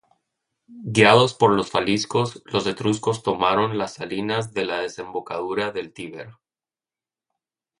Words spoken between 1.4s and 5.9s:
los faliscos, los etruscos tomaron las Salinas de la desembocadura